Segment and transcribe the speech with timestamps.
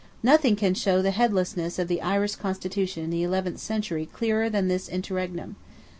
[0.23, 4.67] Nothing can show the headlessness of the Irish Constitution in the eleventh century clearer than
[4.67, 5.57] this interregnum.